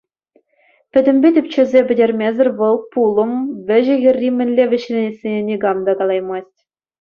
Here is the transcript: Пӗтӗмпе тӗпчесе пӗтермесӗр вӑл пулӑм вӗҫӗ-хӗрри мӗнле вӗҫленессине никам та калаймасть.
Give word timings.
Пӗтӗмпе 0.91 1.29
тӗпчесе 1.35 1.79
пӗтермесӗр 1.89 2.49
вӑл 2.61 2.75
пулӑм 2.95 3.31
вӗҫӗ-хӗрри 3.69 4.29
мӗнле 4.39 4.63
вӗҫленессине 4.73 5.39
никам 5.51 5.77
та 5.91 5.97
калаймасть. 6.03 6.53